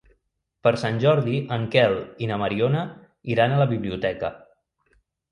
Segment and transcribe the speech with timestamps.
[0.67, 1.93] Per Sant Jordi en Quel
[2.27, 2.81] i na Mariona
[3.35, 4.33] iran a la biblioteca.